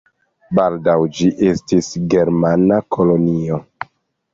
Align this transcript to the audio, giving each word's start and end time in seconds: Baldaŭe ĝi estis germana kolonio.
Baldaŭe 0.59 1.11
ĝi 1.19 1.29
estis 1.51 1.93
germana 2.17 2.85
kolonio. 2.97 3.67